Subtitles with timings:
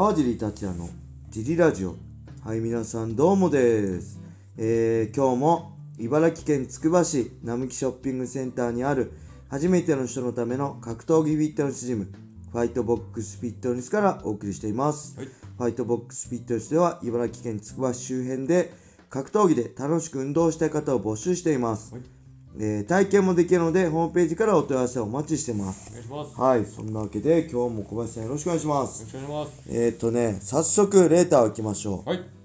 [0.00, 0.88] 川尻達也の
[1.28, 1.94] ジリラジオ。
[2.42, 4.18] はい皆さんどうもです、
[4.56, 9.12] えー、今日も茨城県つくば市並木ショッピングセンターにある
[9.50, 12.08] 初めての人のための格闘技フィットネスジム
[12.50, 15.26] ファイトボックスフィットネスからお送りしています、はい。
[15.26, 18.72] ファイトボックスフィットネスでは茨城県つくば市周辺で
[19.10, 22.19] 格闘技で楽しく運動したい方を募集しています、はい
[22.58, 26.38] えー体験もできるのでホームページからお問い合わせをお待ちしてますお願いします。
[26.38, 29.70] よはいそんなわけで今日も小林さんよろしくお願いしますろしくお願いします。
[29.70, 32.40] えっ、ー、とね早速レーターを行きましょうはい。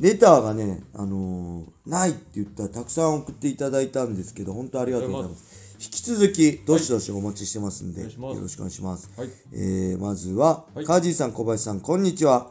[0.00, 5.76] レターがね、あのーないって言ったらたくさん送っていただいたんですけど、本当ありがとうございます。
[5.78, 9.10] 引き続き、どしどしお待ちしてますんで、お願いよろしくお願いします。
[9.16, 9.28] はい。
[9.52, 12.50] えー、まずは、はいカージーさん、小林さん、こんにちは。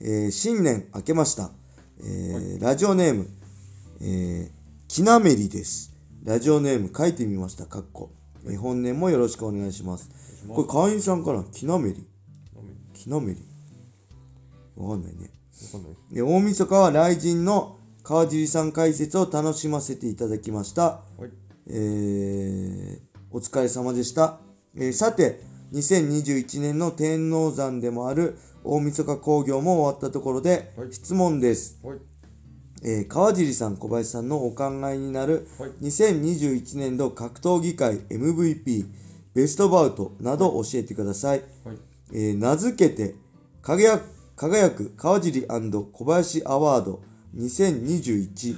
[0.00, 1.50] えー、新年明けました。
[2.00, 3.28] えーラジオネーム、
[4.00, 4.50] えー、
[4.94, 5.92] きなめりです。
[6.22, 8.12] ラジオネーム書いてみました、かっこ。
[8.46, 10.08] えー本年もよろしくお願いします。
[10.46, 12.06] これ、会員さんかなきなめり
[12.92, 13.40] きなめり
[14.76, 15.32] わかんないね。
[15.64, 16.14] わかんない。
[16.14, 20.82] で大晦日は雷神の川尻さん解説を楽しませていただきました。
[20.82, 21.30] はい。
[21.66, 22.98] えー
[23.32, 24.38] お疲れ様でした。
[24.76, 25.40] えーさて、
[25.72, 31.80] 2021年の天王山でもある大晦日興行も終わったところで、はい質問です。
[31.82, 31.98] はい。
[32.86, 38.84] えー川尻さん、小林さんのお考えになるはい2021年度格闘技界 MVP、
[39.34, 41.42] ベストバウトなど教えてください。
[41.64, 41.76] はい。
[42.12, 43.14] えー名付けて
[43.62, 44.04] 輝く
[44.36, 47.00] 輝く川尻小林アワード
[47.36, 48.56] 2021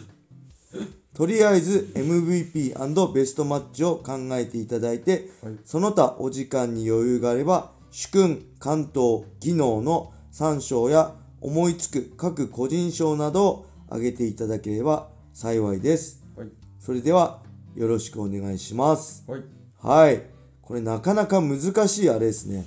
[1.14, 16.48] とりあえず MVP& ベストマッチを考えていただいて、はいその他お時間に余裕があれば主君関東技能の3賞や思いつく各個人賞などを挙げていただければ幸いですはい。
[16.78, 17.42] それでは
[17.74, 19.42] よろしくお願いしますはい。
[19.82, 20.22] はい。
[20.62, 22.64] これなかなか難しいあれですね。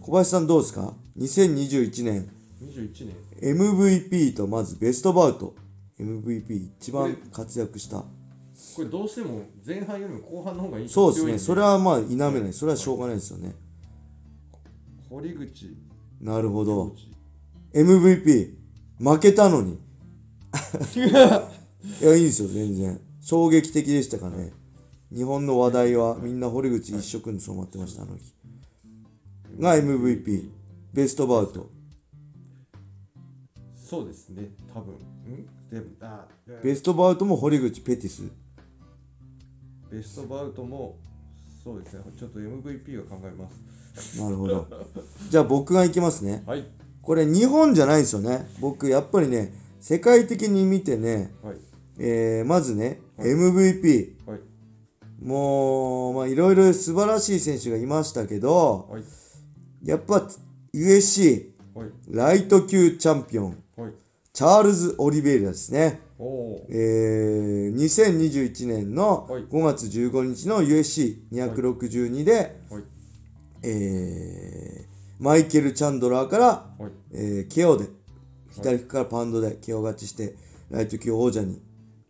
[0.00, 2.30] 小林さんどうですか ?2021 年
[2.62, 3.54] 21年。
[3.54, 5.54] MVP とまずベストバウト。
[6.00, 7.98] MVP 一番活躍した。
[7.98, 8.04] こ
[8.78, 11.38] れどうしても前半よりも後半の方がいいそうですね。
[11.38, 11.72] それは。
[11.72, 12.52] はまあ否めない。
[12.52, 13.54] それはしょうがないですよね。
[15.10, 15.76] 堀口。
[16.20, 16.96] なるほど
[17.74, 18.54] MVP
[18.98, 19.78] 負けたのに。
[20.96, 23.00] いや、いいんですよ、全然。
[23.20, 24.52] 衝撃的でしたかね。
[25.14, 28.34] 日本の話題はみんな堀口一色に染まってました、あの日。
[29.58, 30.50] が MVP。
[30.92, 31.70] ベストバウト。
[33.88, 34.50] そうですね。
[34.72, 34.94] 多分。
[34.94, 35.46] ん？
[35.70, 36.26] でも、あ、
[36.62, 38.22] ベストバウトも堀口ペティス。
[39.90, 40.98] ベストバウトも、
[41.62, 42.04] そうですね。
[42.18, 44.20] ちょっと MVP を考えます。
[44.20, 44.66] なるほど。
[45.30, 46.42] じゃあ僕が行きますね。
[46.46, 46.66] はい。
[47.02, 48.48] これ日本じゃないですよね。
[48.60, 51.56] 僕やっぱりね、世界的に見てね、はい。
[52.00, 54.16] えーまずね、MVP。
[54.26, 54.40] はい。
[55.20, 59.02] もう、まあいろいろ素晴らしい選手がいましたけど、はい。
[59.84, 60.28] やっぱ
[60.74, 61.90] USC はい。
[62.10, 63.92] ライト級チャンピオン、はい。
[64.32, 66.00] チャールズ・オリベイラですね。
[66.70, 72.82] えー2021年のはい5月15日の USC262 で、はい。
[73.62, 74.88] えー
[75.20, 76.92] マイケル・チャンドラーから、はい。
[77.12, 77.88] えー、KO で
[78.62, 80.34] 左からパウンドで KO 勝ちして
[80.70, 81.60] ライト級王者に、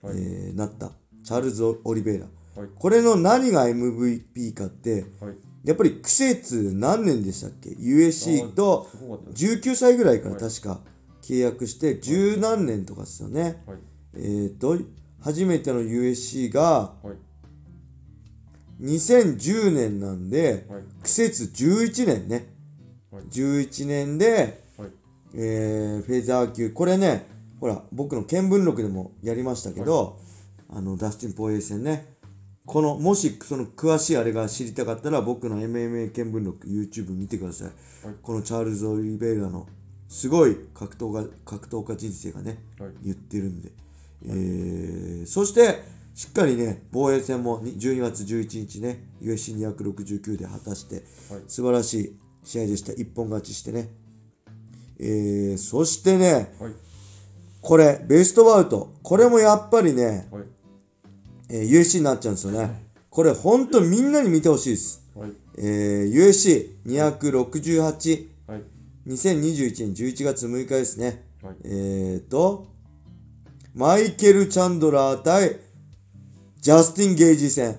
[0.03, 0.93] はいえーなった
[1.25, 2.27] チャールズ・オリベイラ
[2.57, 2.69] はい。
[2.75, 5.37] これの何が MVP かってはい。
[5.65, 9.45] やっぱり苦節何年でしたっけ？USC とすごかったです。
[9.47, 10.81] 19歳ぐらいからはい確か
[11.23, 13.79] 契約して十何年とかですよね、はい。
[14.15, 14.79] えー、と
[15.21, 17.13] 初めての USC がは
[18.81, 18.85] い。
[18.85, 20.83] 2010年なんではい。
[21.03, 22.47] 苦節11年ね
[23.11, 23.25] はい。
[23.25, 24.55] 11年ではい。
[25.35, 26.71] えーフェザー級。
[26.71, 27.27] これね
[27.61, 30.19] ほら僕の見聞録でもやりましたけど、
[30.69, 32.17] あのダスティン・ポーエイ戦ね。
[32.67, 38.17] このもしその詳しいあれが知りたかったら僕の MMA 見聞録 YouTube 見てください、はい。
[38.21, 39.67] このチャールズ・オリベイラの
[40.07, 42.91] すごい格闘家格闘家人生がね、はい。
[43.05, 43.73] 言ってるんで、
[44.27, 45.83] えーそして
[46.15, 50.97] しっかりね防衛戦もに12月11日ね USC269 で果たして、
[51.33, 51.43] はい。
[51.47, 52.93] 素晴らしい試合でした。
[52.93, 53.89] 一本勝ちしてね
[55.01, 56.73] えー、そしてね、はい。
[57.61, 58.95] これ、ベストバウト。
[59.03, 60.45] これもやっぱりね、はい。
[61.51, 62.89] えー USC になっちゃうんですよね。
[63.11, 65.03] これ、ほんとみんなに見てほしいです。
[65.15, 65.33] はい。
[65.57, 66.13] えー、
[66.85, 68.63] USC268、はい。
[69.07, 71.25] 2021年11月6日ですね。
[71.43, 71.57] はい。
[71.65, 72.67] えーと、
[73.75, 75.61] マイケル・チャンドラー対
[76.61, 77.79] ジャスティン・ゲイジー戦。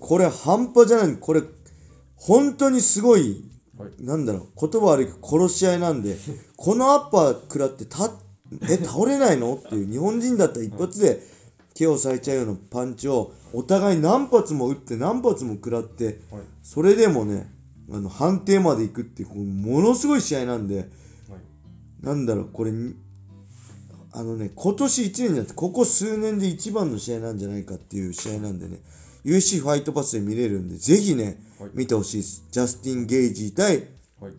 [0.00, 1.16] これ、半端じゃない。
[1.18, 1.42] これ、
[2.16, 3.44] 本当にすごい。
[4.00, 6.16] なんだろう、言葉悪いけど殺し合いなんで、
[6.56, 8.12] このアッパー食らってた、
[8.68, 9.54] え、倒れないの？
[9.54, 11.22] っていう、日本人だったら一発で
[11.74, 16.42] KO されちゃうようなパンチを、お互い何発も打って何発も食らって、はい。
[16.62, 17.52] それでもね、
[17.92, 20.86] あの判定まで行くっていうものすごい試合なんではい。
[22.02, 22.94] なんだろうこれに
[24.12, 28.78] あのね今年1年じゃなくてここ数年で一番の試合なんじゃないかっていう試合なんでね
[29.24, 31.36] UC ファイトパスで見れるんでぜひね、はい
[31.74, 32.44] 見てほしいです。
[32.50, 33.88] ジャスティン・ゲイジー対
[34.20, 34.32] はい。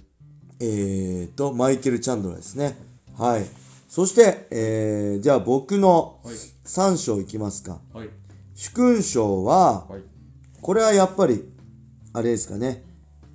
[0.60, 2.78] えー、とマイケル・チャンドラーですね。
[3.18, 3.46] はい。
[3.88, 6.36] そして、えー、じゃあ僕のはい。
[6.36, 7.80] 3章いきますか。
[7.94, 8.10] はい。
[8.56, 10.02] 主勲章ははい。
[10.62, 11.44] これはやっぱり
[12.14, 12.84] あれですかね。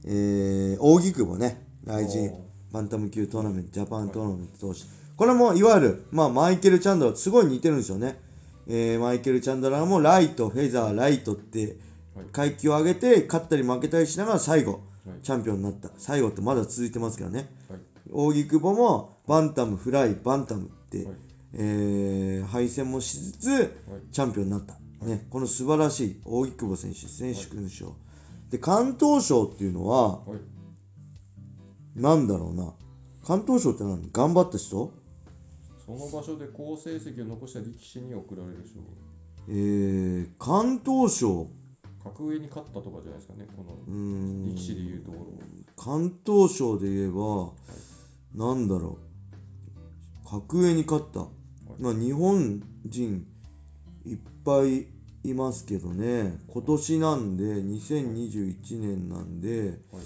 [0.05, 1.63] えー、扇久保ね。
[1.85, 2.33] 来人
[2.73, 4.81] バンタム級トーナメントジャパントーナメント投手。
[5.17, 8.21] これもいわゆる、まあ、マイケル・チャンドラすごい似てるんですよね、
[8.69, 11.77] えーマイケル・チャンドラーもライトフェザーライトってはい
[12.33, 14.73] 階級を上げて勝ったり負けたりしながら最後、
[15.07, 15.23] はい。
[15.23, 15.91] チャンピオンになった。
[15.97, 17.49] 最後ってまだ続いてますけどね。
[17.69, 17.81] はい。
[18.11, 21.17] 扇久保もバンタムフライバンタムって、はい。
[21.59, 23.73] えー敗戦もしつつ、
[24.13, 27.97] チャンピオンになった、ね、この素晴らしい扇久保選手ですね主勲賞
[28.51, 32.01] で関東賞っていうのははい。
[32.01, 32.75] なんだろうな。
[33.25, 34.11] 関東賞って何？
[34.13, 34.93] 頑張った人？
[35.85, 38.81] その場所で好成績を残した力士に贈られる賞。
[39.49, 41.49] えー、関東賞
[42.11, 44.47] 格上に勝ったとかじゃないですかねこのん。
[44.55, 45.27] 力士でいうところ。
[45.77, 47.53] 関東賞で言えば、
[48.35, 48.99] なんだろ
[50.25, 50.29] う。
[50.29, 51.21] 格上に勝った、
[51.79, 53.27] まあ、日本人
[54.05, 54.87] いっぱい
[55.23, 56.39] いますけどね。
[56.49, 60.03] 今年なんで2021年なんで、はい。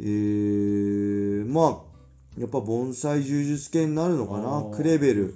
[0.00, 5.32] えー、まあやっぱ盆栽柔術系になるのかあなークレベルね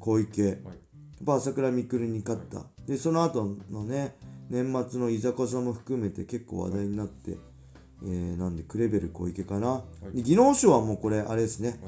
[0.00, 0.64] 小池やっはい。
[0.64, 0.76] はい。
[1.24, 2.64] ぱ朝倉未来に勝った。
[2.86, 4.16] でその後のね
[4.48, 7.36] 年末のいざこざも含めて結構話題になって、
[8.02, 9.82] えーなんでクレベル小池かな、
[10.12, 10.16] い。
[10.16, 11.78] で技能賞はもうこれあれですね、はい。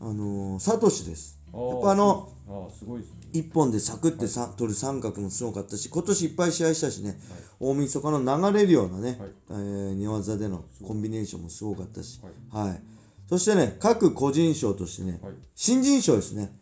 [0.00, 1.38] あのー、サトシです。
[1.52, 3.16] やっぱあのあーすごいですね。
[3.32, 7.18] 一本でサクってさ、取る三角もすごかったし今年いっぱい試合したしね、
[7.58, 9.30] 大晦日の流れるようなね、はい。
[9.50, 12.20] えー寝技でのコンビネーションもすごかったし、
[12.52, 12.68] はい。
[12.68, 12.82] はい、
[13.28, 15.32] そしてね各個人賞としてね、はい。
[15.54, 16.52] 新人賞ですね。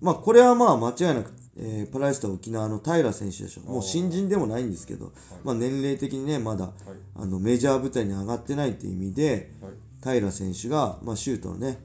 [0.00, 3.62] まあこれはまあ間違いなく、えーパラリスタ沖縄の平選手でしょ。
[3.70, 5.12] もう新人でもないんですけど、
[5.44, 6.72] まあ、年齢的にねまだ、
[7.14, 9.72] あのメジャー舞台に上がってないっていう意味ではい。
[10.18, 11.78] 平選手が、まあ、シュートのね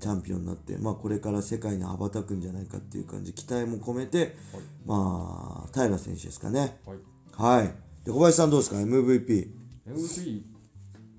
[0.00, 4.36] チャンピオンになって、まあ、これから世界に羽ばたくんじゃないかっていう感じ期待も込めて、
[4.84, 6.78] まあ平選手ですかね。
[6.86, 7.58] はい。
[7.60, 7.74] はい。
[8.04, 9.48] で小林さんどうですか？MVP
[9.88, 10.42] MVP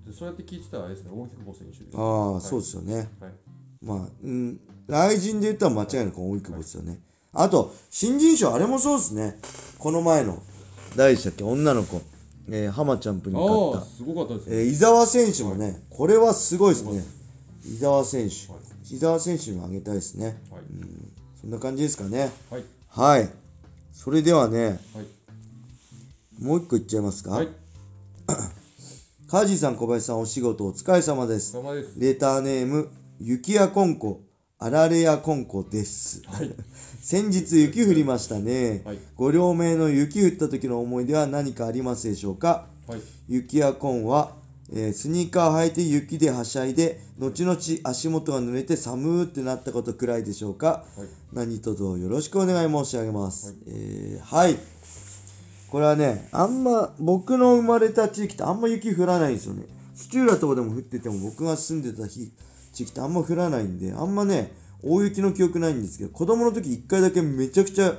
[0.06, 3.10] でそうやって聞いてたらあれですね大木久保選手ですああ、そうですよね。
[3.20, 3.32] はい。
[3.82, 7.02] まあ、うん、雷神で言ったら間違いなく大久保ですよね。
[7.34, 9.40] あと、新人賞、あれもそうですね。
[9.78, 10.42] この前の、
[10.96, 12.02] 誰でしたっけ、女の子、
[12.50, 17.04] えー、浜ちゃんぷに勝った、すごかったですねえー伊沢選手もね、これはすごいですね。
[17.66, 18.96] 伊沢選手。
[18.96, 20.26] 伊沢選手にもあげたいですね。
[20.50, 20.62] はい
[21.40, 22.32] そんな感じですかね。
[22.50, 23.30] はいはい。
[23.94, 25.06] それではね、はい
[26.40, 27.32] もう一個いっちゃいますか。
[27.32, 27.48] はい
[29.30, 31.52] カージーさん、小林さん、お仕事お疲れ様です。
[31.52, 32.90] 様ですレターネーム、
[33.20, 34.22] 雪やこんこ、
[34.60, 36.24] あられやこんこです。
[36.26, 36.52] はい。
[37.00, 38.98] 先日雪降りましたね、はい。
[39.16, 42.68] ご両名の雪降った時の思い出は何かありますでしょうか？
[42.88, 43.02] はい。
[43.28, 44.36] 雪やコンは、
[44.74, 51.08] えースニーカー履いて雪ではしゃいで後々足元が濡れて寒ーってなったことくらいでしょうか、はい。
[51.32, 54.58] 何卒よろしくお願い申し上げます、えーはい。
[55.70, 59.68] これはねあんま僕の生まれた地域ってあんま雪降らないんですよね。
[59.96, 62.32] 土浦とかでも降ってても僕が住んでた日
[62.78, 64.52] 地域ってあんま降らないんであんまね
[64.84, 67.96] 大雪の記憶ないんですけど子供の時1回だけめちゃくちゃ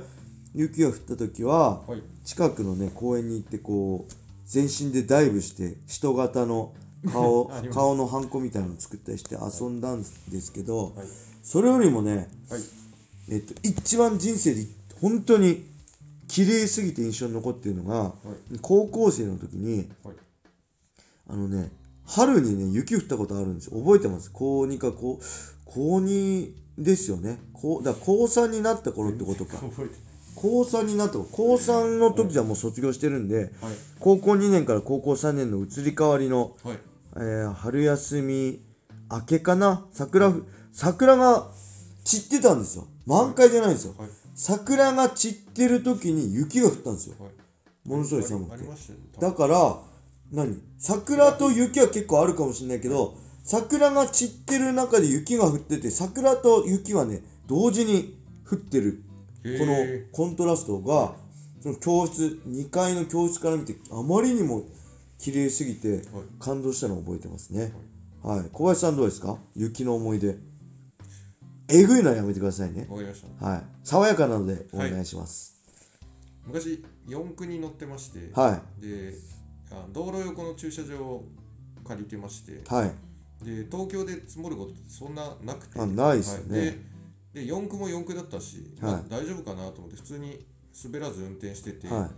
[0.55, 2.01] 雪が降った時は、はい。
[2.23, 4.13] 近くのね公園に行ってこう
[4.45, 6.73] 全身でダイブして人型の
[7.11, 7.77] 顔 あります。
[7.77, 11.07] 顔のハンコみたいなの作ったりして遊んだんですけど、はい。
[11.43, 12.61] それよりもね、はい。
[13.29, 14.65] えっと、一番人生で
[15.01, 15.65] 本当に
[16.27, 18.13] 綺麗すぎて印象に残っているのが、
[18.61, 20.15] 高校生の時にはい。
[21.27, 21.71] あのね
[22.09, 23.79] 春にね雪降ったことあるんですよ。
[23.79, 24.31] 覚えてます？
[24.33, 25.19] 高2か高
[25.65, 27.37] 高2ですよね。
[27.53, 29.57] 高だ高3になった頃ってことか。
[30.35, 33.49] 高3になった高3の時じゃもう卒業してるんで、はい。
[33.99, 36.79] 高校2年から高校3年の移り変わりの、はい。
[37.15, 38.61] えー春休み
[39.11, 39.85] 明けかな？
[39.91, 41.51] 桜ふ桜が
[42.03, 42.87] 散ってたんですよ。
[43.05, 44.09] 満開じゃないんですよ、はい。
[44.33, 47.15] 桜が散ってる時に雪が降ったんですよ。
[47.19, 47.31] はい。
[47.87, 48.63] ものすごい寒くて。
[48.63, 48.69] ね
[49.19, 49.88] だから
[50.31, 50.61] 何？
[50.77, 58.17] 桜と雪は結構あるかもしれないけど桜が散ってる中で雪が降ってて桜と雪はね同時に
[58.49, 59.03] 降ってる。
[59.41, 59.75] この
[60.11, 61.13] コントラストが
[61.61, 64.63] その教室2階の教室から見てあまりにも
[65.17, 66.01] 綺麗すぎて
[66.39, 67.73] 感動したのを覚えてますね。
[68.21, 68.49] はい。
[68.51, 69.37] 小林さんどうですか？
[69.55, 70.37] 雪の思い出。
[71.69, 72.87] えぐいのはやめてくださいね。
[72.89, 73.45] わかりました。
[73.45, 73.61] はい。
[73.83, 75.55] 爽やかなのでお願いします。
[76.45, 78.81] 昔四駆に乗ってましてはい。
[78.81, 79.38] であ
[79.91, 81.23] 道路横の駐車場
[81.85, 82.91] 借りてましてはい。
[83.43, 86.59] で東京で積もることってそんななくてあないですよね。
[86.59, 86.67] はい。
[86.67, 86.77] で
[87.33, 89.03] で4区も4区だったし、まあはい。
[89.09, 90.45] 大丈夫かなと思って普通に
[90.83, 92.09] 滑らず運転してて、は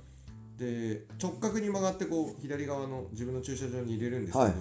[0.58, 4.52] で直角に曲がってこう左側の自分の駐車場に入れるんでいすけど、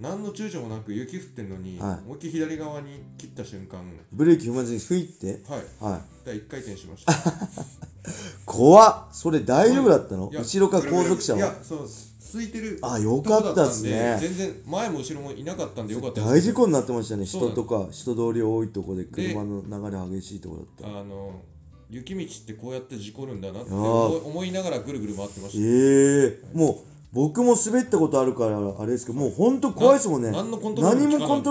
[0.00, 2.04] 何の躊躇もなく雪降ってんのに、はい。
[2.06, 3.80] 思いっきり左側に切った瞬間
[4.12, 5.42] ブレーキ踏まずに吹いて？
[5.48, 5.92] はい。
[5.92, 6.00] はい。
[6.24, 7.12] 第1回転しました。
[8.46, 9.14] 怖っ。
[9.14, 10.30] それ大丈夫だったの？
[10.32, 11.88] 後ろから後続車いやはそう
[12.32, 14.16] 空いてるあよかったっすね。
[14.20, 17.24] 全然前も後ろもいなかったんでよかった大事故になってましたね。
[17.24, 21.00] 人とか人通り多いとこで車の流れ激しいとこだった。
[21.00, 21.42] あの
[21.90, 25.58] 雪道ってこうやって事故るんだなって思いながらぐるぐる回ってました。
[25.58, 26.76] ええもう
[27.12, 30.30] 僕も滑ったことあるからあれですけどもうほんと怖いですもんね。
[30.30, 30.82] な何もコント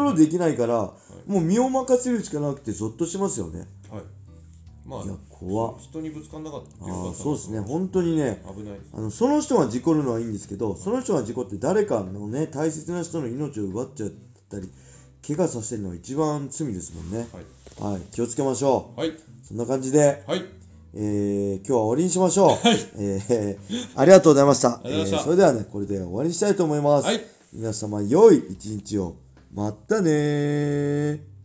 [0.01, 0.91] ロールできないから
[1.25, 3.67] もう身を任せるしかなくてゾッとしますよね。
[3.89, 4.01] はい。
[4.85, 5.79] まあいや怖っ。
[5.79, 7.59] 人にぶつかんなかったあそうですね。
[7.59, 8.91] 本当にね危ないです。
[8.93, 14.09] あのその人が事故るのはいいんですけどその人が事故って誰かのね大切な人の命を奪っちゃっ
[14.49, 14.69] たり
[15.25, 17.27] 怪我させてるのが一番罪ですもんね
[17.79, 20.43] はいはい気をつけましょはい、うそんな感じではい、
[20.93, 22.49] えー今日は終わりにしましょう。
[22.97, 24.69] えー ありがとうございました。
[24.69, 27.05] ありがとうございましたえーそれではね、これで終わりにしたいと思います。
[27.05, 27.21] はい
[27.53, 29.15] 皆様、良い一日を。
[29.53, 31.36] またねー。